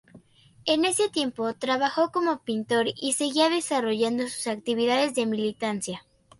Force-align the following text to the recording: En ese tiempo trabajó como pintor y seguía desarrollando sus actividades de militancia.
En 0.65 0.83
ese 0.83 1.09
tiempo 1.09 1.53
trabajó 1.53 2.11
como 2.11 2.39
pintor 2.39 2.87
y 2.95 3.13
seguía 3.13 3.49
desarrollando 3.49 4.23
sus 4.27 4.47
actividades 4.47 5.13
de 5.13 5.27
militancia. 5.27 6.03